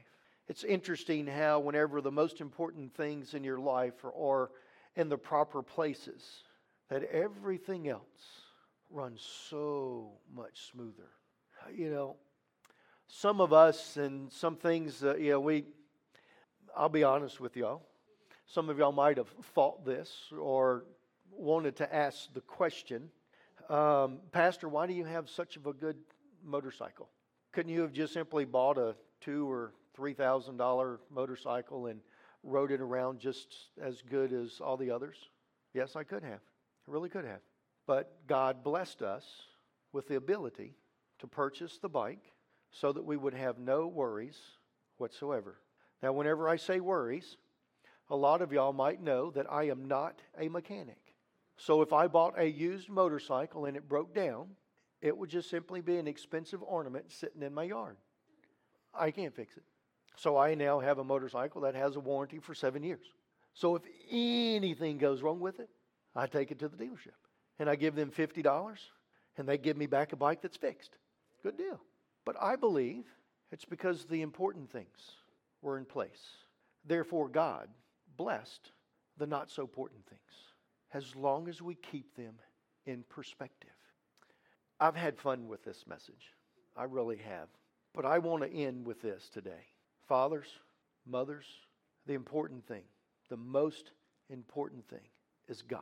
It's 0.48 0.64
interesting 0.64 1.26
how, 1.26 1.60
whenever 1.60 2.00
the 2.00 2.10
most 2.10 2.40
important 2.40 2.94
things 2.94 3.34
in 3.34 3.44
your 3.44 3.58
life 3.58 4.04
are, 4.04 4.12
are 4.12 4.50
in 4.96 5.08
the 5.08 5.16
proper 5.16 5.62
places, 5.62 6.42
that 6.90 7.04
everything 7.04 7.88
else 7.88 8.02
runs 8.90 9.26
so 9.48 10.12
much 10.34 10.70
smoother. 10.70 11.10
You 11.74 11.90
know, 11.90 12.16
some 13.08 13.40
of 13.40 13.52
us 13.52 13.96
and 13.96 14.30
some 14.30 14.56
things, 14.56 15.02
uh, 15.02 15.16
you 15.16 15.30
know, 15.30 15.40
we, 15.40 15.64
I'll 16.76 16.88
be 16.88 17.04
honest 17.04 17.40
with 17.40 17.56
y'all. 17.56 17.82
Some 18.46 18.68
of 18.68 18.78
y'all 18.78 18.92
might 18.92 19.16
have 19.16 19.30
thought 19.54 19.84
this 19.84 20.10
or 20.38 20.84
wanted 21.30 21.76
to 21.76 21.94
ask 21.94 22.32
the 22.34 22.40
question 22.40 23.10
um, 23.70 24.18
Pastor, 24.30 24.68
why 24.68 24.86
do 24.86 24.92
you 24.92 25.04
have 25.04 25.28
such 25.30 25.56
of 25.56 25.66
a 25.66 25.72
good 25.72 25.96
motorcycle? 26.44 27.08
Couldn't 27.52 27.72
you 27.72 27.80
have 27.80 27.92
just 27.92 28.12
simply 28.12 28.44
bought 28.44 28.76
a 28.76 28.94
two 29.20 29.50
or 29.50 29.72
three 29.94 30.12
thousand 30.12 30.58
dollar 30.58 31.00
motorcycle 31.10 31.86
and 31.86 32.00
rode 32.42 32.70
it 32.70 32.80
around 32.80 33.20
just 33.20 33.56
as 33.80 34.02
good 34.02 34.32
as 34.32 34.60
all 34.60 34.76
the 34.76 34.90
others? 34.90 35.16
Yes, 35.72 35.96
I 35.96 36.04
could 36.04 36.22
have. 36.22 36.40
Really 36.86 37.08
could 37.08 37.24
have. 37.24 37.40
But 37.86 38.26
God 38.26 38.62
blessed 38.62 39.02
us 39.02 39.24
with 39.92 40.08
the 40.08 40.16
ability 40.16 40.74
to 41.18 41.26
purchase 41.26 41.78
the 41.78 41.88
bike 41.88 42.32
so 42.70 42.92
that 42.92 43.04
we 43.04 43.16
would 43.16 43.34
have 43.34 43.58
no 43.58 43.86
worries 43.86 44.38
whatsoever. 44.98 45.56
Now, 46.02 46.12
whenever 46.12 46.48
I 46.48 46.56
say 46.56 46.80
worries, 46.80 47.36
a 48.10 48.16
lot 48.16 48.42
of 48.42 48.52
y'all 48.52 48.72
might 48.72 49.02
know 49.02 49.30
that 49.30 49.50
I 49.50 49.64
am 49.64 49.86
not 49.86 50.20
a 50.38 50.48
mechanic. 50.48 50.98
So 51.56 51.82
if 51.82 51.92
I 51.92 52.08
bought 52.08 52.38
a 52.38 52.46
used 52.46 52.88
motorcycle 52.88 53.66
and 53.66 53.76
it 53.76 53.88
broke 53.88 54.14
down, 54.14 54.48
it 55.00 55.16
would 55.16 55.30
just 55.30 55.50
simply 55.50 55.80
be 55.80 55.96
an 55.96 56.08
expensive 56.08 56.62
ornament 56.62 57.12
sitting 57.12 57.42
in 57.42 57.54
my 57.54 57.64
yard. 57.64 57.96
I 58.92 59.10
can't 59.10 59.34
fix 59.34 59.56
it. 59.56 59.62
So 60.16 60.36
I 60.36 60.54
now 60.54 60.80
have 60.80 60.98
a 60.98 61.04
motorcycle 61.04 61.60
that 61.62 61.74
has 61.74 61.96
a 61.96 62.00
warranty 62.00 62.38
for 62.38 62.54
seven 62.54 62.82
years. 62.82 63.06
So 63.52 63.76
if 63.76 63.82
anything 64.10 64.98
goes 64.98 65.22
wrong 65.22 65.40
with 65.40 65.60
it, 65.60 65.68
I 66.14 66.26
take 66.26 66.50
it 66.50 66.58
to 66.60 66.68
the 66.68 66.76
dealership 66.76 67.18
and 67.58 67.68
I 67.68 67.76
give 67.76 67.94
them 67.94 68.10
$50 68.10 68.76
and 69.36 69.48
they 69.48 69.58
give 69.58 69.76
me 69.76 69.86
back 69.86 70.12
a 70.12 70.16
bike 70.16 70.42
that's 70.42 70.56
fixed. 70.56 70.96
Good 71.42 71.56
deal. 71.56 71.80
But 72.24 72.36
I 72.40 72.56
believe 72.56 73.04
it's 73.50 73.64
because 73.64 74.04
the 74.04 74.22
important 74.22 74.70
things 74.70 75.16
were 75.62 75.78
in 75.78 75.84
place. 75.84 76.22
Therefore, 76.84 77.28
God 77.28 77.68
blessed 78.16 78.70
the 79.18 79.26
not 79.26 79.50
so 79.50 79.62
important 79.62 80.06
things 80.06 80.20
as 80.92 81.16
long 81.16 81.48
as 81.48 81.60
we 81.60 81.74
keep 81.74 82.14
them 82.16 82.34
in 82.86 83.04
perspective. 83.08 83.70
I've 84.80 84.96
had 84.96 85.18
fun 85.18 85.48
with 85.48 85.64
this 85.64 85.84
message. 85.86 86.34
I 86.76 86.84
really 86.84 87.16
have. 87.18 87.48
But 87.94 88.04
I 88.04 88.18
want 88.18 88.42
to 88.42 88.52
end 88.52 88.86
with 88.86 89.00
this 89.00 89.28
today. 89.32 89.66
Fathers, 90.08 90.48
mothers, 91.06 91.46
the 92.06 92.14
important 92.14 92.66
thing 92.66 92.82
The 93.30 93.36
most 93.36 93.92
important 94.28 94.86
thing 94.88 95.08
is 95.48 95.62
God. 95.62 95.80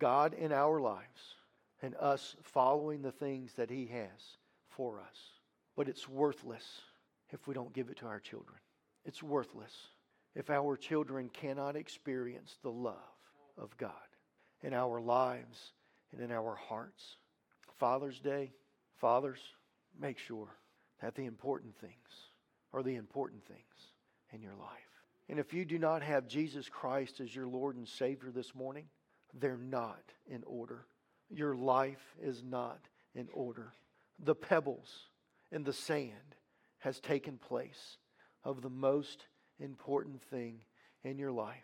God 0.00 0.34
in 0.34 0.50
our 0.50 0.80
lives 0.80 1.36
and 1.82 1.94
us 1.94 2.34
following 2.42 3.02
the 3.02 3.12
things 3.12 3.54
that 3.54 3.70
He 3.70 3.86
has 3.86 4.36
for 4.70 4.98
us. 4.98 5.16
But 5.76 5.88
it's 5.88 6.08
worthless 6.08 6.64
if 7.30 7.46
we 7.46 7.54
don't 7.54 7.72
give 7.72 7.88
it 7.88 7.98
to 7.98 8.06
our 8.06 8.18
children. 8.18 8.58
It's 9.04 9.22
worthless 9.22 9.72
if 10.34 10.50
our 10.50 10.76
children 10.76 11.30
cannot 11.32 11.76
experience 11.76 12.58
the 12.62 12.70
love 12.70 12.96
of 13.56 13.76
God 13.76 13.92
in 14.62 14.74
our 14.74 15.00
lives 15.00 15.72
and 16.12 16.20
in 16.20 16.32
our 16.32 16.54
hearts. 16.54 17.16
Father's 17.78 18.18
Day, 18.20 18.52
fathers, 18.96 19.38
make 19.98 20.18
sure 20.18 20.48
that 21.00 21.14
the 21.14 21.24
important 21.24 21.76
things 21.78 21.94
are 22.72 22.82
the 22.82 22.96
important 22.96 23.44
things 23.46 23.92
in 24.32 24.42
your 24.42 24.54
life. 24.54 24.68
And 25.28 25.38
if 25.38 25.54
you 25.54 25.64
do 25.64 25.78
not 25.78 26.02
have 26.02 26.26
Jesus 26.26 26.68
Christ 26.68 27.20
as 27.20 27.34
your 27.34 27.46
Lord 27.46 27.76
and 27.76 27.88
Savior 27.88 28.30
this 28.30 28.54
morning, 28.54 28.86
they're 29.38 29.56
not 29.56 30.02
in 30.28 30.42
order. 30.46 30.86
Your 31.28 31.54
life 31.54 32.14
is 32.22 32.42
not 32.42 32.80
in 33.14 33.28
order. 33.32 33.72
The 34.18 34.34
pebbles 34.34 35.06
and 35.52 35.64
the 35.64 35.72
sand 35.72 36.36
has 36.78 37.00
taken 37.00 37.38
place 37.38 37.96
of 38.44 38.62
the 38.62 38.70
most 38.70 39.26
important 39.58 40.22
thing 40.22 40.60
in 41.04 41.18
your 41.18 41.32
life. 41.32 41.56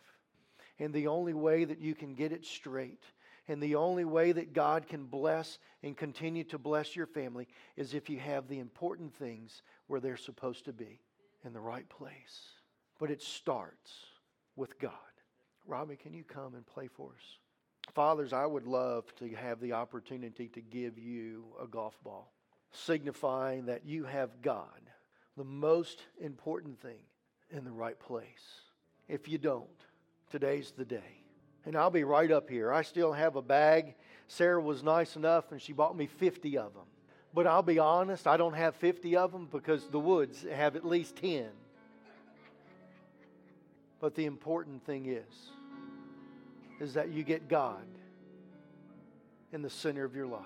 And 0.78 0.92
the 0.92 1.06
only 1.06 1.34
way 1.34 1.64
that 1.64 1.80
you 1.80 1.94
can 1.94 2.14
get 2.14 2.32
it 2.32 2.44
straight 2.44 3.02
and 3.48 3.62
the 3.62 3.76
only 3.76 4.04
way 4.04 4.32
that 4.32 4.52
God 4.52 4.88
can 4.88 5.04
bless 5.04 5.58
and 5.82 5.96
continue 5.96 6.44
to 6.44 6.58
bless 6.58 6.96
your 6.96 7.06
family 7.06 7.46
is 7.76 7.94
if 7.94 8.10
you 8.10 8.18
have 8.18 8.48
the 8.48 8.58
important 8.58 9.14
things 9.14 9.62
where 9.86 10.00
they're 10.00 10.16
supposed 10.16 10.64
to 10.64 10.72
be 10.72 11.00
in 11.44 11.52
the 11.52 11.60
right 11.60 11.88
place. 11.88 12.40
But 12.98 13.10
it 13.10 13.22
starts 13.22 13.92
with 14.56 14.78
God. 14.80 14.92
Robbie, 15.64 15.96
can 15.96 16.12
you 16.12 16.24
come 16.24 16.54
and 16.54 16.66
play 16.66 16.88
for 16.88 17.10
us? 17.10 17.24
Fathers, 17.94 18.32
I 18.32 18.44
would 18.44 18.66
love 18.66 19.04
to 19.16 19.28
have 19.34 19.60
the 19.60 19.72
opportunity 19.72 20.48
to 20.48 20.60
give 20.60 20.98
you 20.98 21.44
a 21.62 21.66
golf 21.66 21.98
ball, 22.04 22.30
signifying 22.72 23.66
that 23.66 23.86
you 23.86 24.04
have 24.04 24.42
God, 24.42 24.68
the 25.36 25.44
most 25.44 26.02
important 26.20 26.80
thing, 26.80 26.98
in 27.50 27.64
the 27.64 27.72
right 27.72 27.98
place. 27.98 28.60
If 29.08 29.28
you 29.28 29.38
don't, 29.38 29.66
today's 30.30 30.72
the 30.76 30.84
day. 30.84 31.22
And 31.64 31.76
I'll 31.76 31.90
be 31.90 32.04
right 32.04 32.30
up 32.30 32.50
here. 32.50 32.72
I 32.72 32.82
still 32.82 33.12
have 33.12 33.36
a 33.36 33.42
bag. 33.42 33.94
Sarah 34.28 34.60
was 34.60 34.82
nice 34.82 35.16
enough 35.16 35.52
and 35.52 35.60
she 35.60 35.72
bought 35.72 35.96
me 35.96 36.06
50 36.06 36.58
of 36.58 36.74
them. 36.74 36.84
But 37.34 37.46
I'll 37.46 37.62
be 37.62 37.78
honest, 37.78 38.26
I 38.26 38.36
don't 38.36 38.54
have 38.54 38.76
50 38.76 39.16
of 39.16 39.32
them 39.32 39.48
because 39.50 39.86
the 39.88 39.98
woods 39.98 40.44
have 40.50 40.76
at 40.76 40.86
least 40.86 41.16
10. 41.16 41.48
But 44.00 44.14
the 44.14 44.26
important 44.26 44.84
thing 44.84 45.06
is, 45.06 45.50
is 46.80 46.94
that 46.94 47.10
you 47.12 47.22
get 47.22 47.48
God 47.48 47.84
in 49.52 49.62
the 49.62 49.70
center 49.70 50.04
of 50.04 50.14
your 50.14 50.26
life 50.26 50.42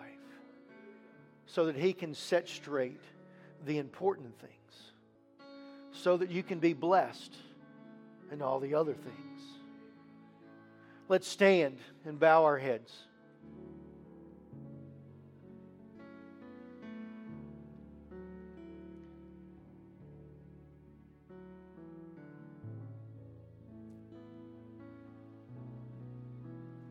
so 1.47 1.67
that 1.67 1.77
He 1.77 1.93
can 1.93 2.15
set 2.15 2.49
straight 2.49 3.01
the 3.67 3.79
important 3.79 4.39
things, 4.41 4.93
so 5.93 6.17
that 6.17 6.31
you 6.31 6.43
can 6.43 6.61
be 6.61 6.73
blessed 6.73 7.35
in 8.31 8.41
all 8.41 8.61
the 8.61 8.75
other 8.75 8.95
things. 8.95 9.43
Let's 11.09 11.27
stand 11.27 11.79
and 12.05 12.21
bow 12.21 12.45
our 12.45 12.59
heads. 12.59 12.93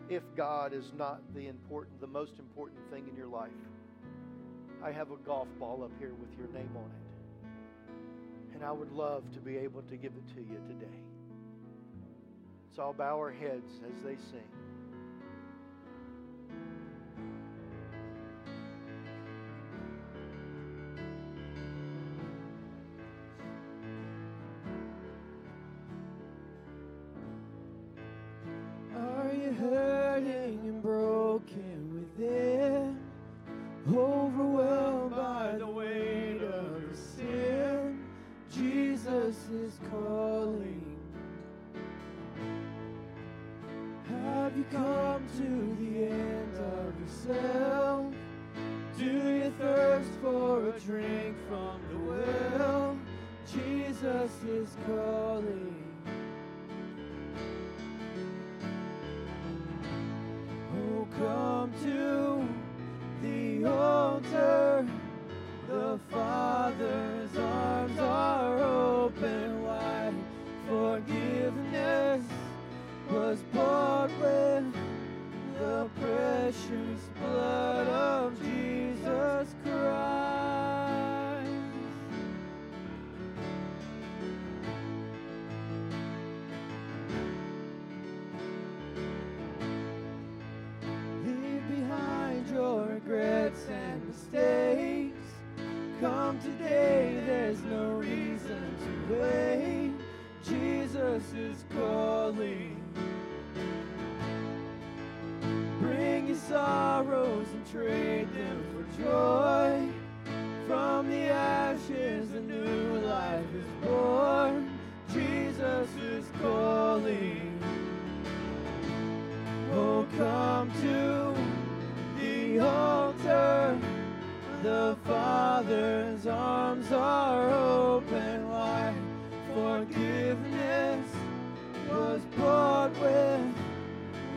If 0.09 0.23
God 0.35 0.73
is 0.73 0.91
not 0.97 1.21
the 1.35 1.47
important, 1.47 2.01
the 2.01 2.07
most 2.07 2.39
important 2.39 2.79
thing 2.89 3.07
in 3.07 3.15
your 3.15 3.27
life, 3.27 3.51
I 4.83 4.91
have 4.91 5.11
a 5.11 5.17
golf 5.17 5.47
ball 5.59 5.83
up 5.83 5.91
here 5.99 6.13
with 6.13 6.29
your 6.37 6.47
name 6.47 6.71
on 6.75 6.89
it. 6.89 8.55
And 8.55 8.63
I 8.63 8.71
would 8.71 8.91
love 8.91 9.23
to 9.33 9.39
be 9.39 9.57
able 9.57 9.83
to 9.83 9.95
give 9.95 10.13
it 10.13 10.27
to 10.35 10.41
you 10.41 10.57
today. 10.67 10.97
So 12.75 12.81
I'll 12.81 12.93
bow 12.93 13.17
our 13.17 13.31
heads 13.31 13.71
as 13.85 14.03
they 14.03 14.15
sing. 14.15 14.47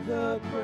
Hallelujah. 0.05 0.63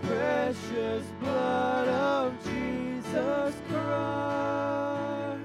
precious 0.51 1.05
blood 1.21 1.87
of 1.87 2.33
Jesus 2.43 3.55
Christ. 3.69 5.41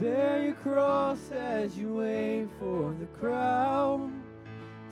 Bear 0.00 0.44
your 0.44 0.54
cross 0.54 1.30
as 1.30 1.76
you 1.76 1.96
wait 1.96 2.48
for 2.58 2.94
the 2.98 3.06
crown. 3.20 4.22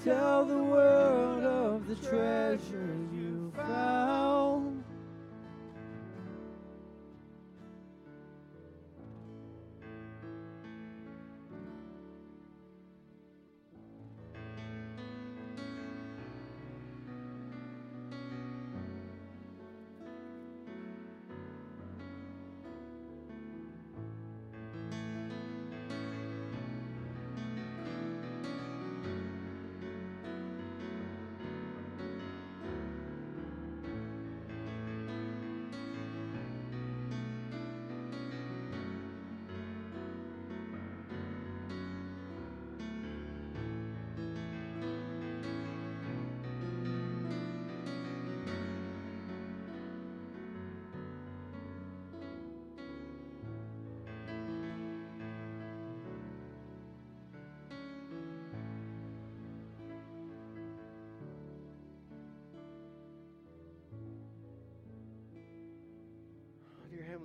Tell 0.04 0.44
the 0.44 0.62
world 0.62 1.44
of 1.44 1.86
the 1.86 1.96
treasure 1.96 2.94
you 3.10 3.50
found. 3.56 4.69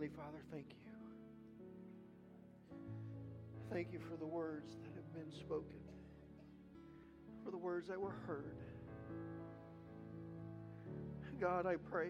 Heavenly 0.06 0.24
Father, 0.24 0.44
thank 0.52 0.68
you. 0.70 0.76
Thank 3.72 3.92
you 3.92 4.00
for 4.08 4.18
the 4.18 4.26
words 4.26 4.76
that 4.84 4.94
have 4.94 5.14
been 5.14 5.32
spoken, 5.40 5.80
for 7.44 7.50
the 7.50 7.58
words 7.58 7.88
that 7.88 8.00
were 8.00 8.14
heard. 8.28 8.56
God, 11.42 11.66
I 11.66 11.78
pray. 11.78 12.10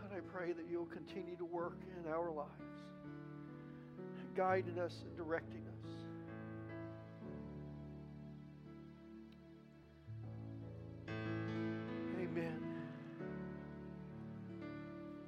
God, 0.00 0.16
I 0.16 0.20
pray 0.32 0.52
that 0.52 0.64
you'll 0.70 0.86
continue 0.86 1.36
to 1.36 1.44
work 1.44 1.76
in 2.00 2.10
our 2.10 2.30
lives, 2.30 2.48
guiding 4.34 4.78
us 4.78 5.02
and 5.04 5.14
directing 5.14 5.66
us. 5.68 5.75